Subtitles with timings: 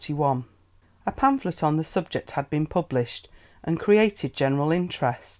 [1.05, 3.29] A pamphlet on the subject had been published
[3.63, 5.29] and created general interest.